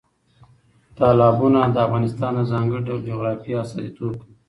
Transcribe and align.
تالابونه 0.97 1.59
د 1.69 1.75
افغانستان 1.85 2.31
د 2.35 2.41
ځانګړي 2.51 2.81
ډول 2.87 3.01
جغرافیه 3.09 3.57
استازیتوب 3.63 4.13
کوي. 4.19 4.33